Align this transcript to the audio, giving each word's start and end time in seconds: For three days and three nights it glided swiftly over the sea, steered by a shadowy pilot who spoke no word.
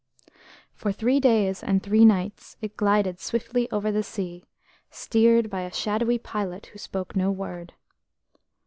For 0.73 0.91
three 0.91 1.19
days 1.19 1.61
and 1.61 1.83
three 1.83 2.05
nights 2.05 2.57
it 2.59 2.75
glided 2.75 3.19
swiftly 3.19 3.69
over 3.69 3.91
the 3.91 4.01
sea, 4.01 4.43
steered 4.89 5.47
by 5.51 5.61
a 5.61 5.71
shadowy 5.71 6.17
pilot 6.17 6.65
who 6.73 6.79
spoke 6.79 7.15
no 7.15 7.29
word. 7.29 7.75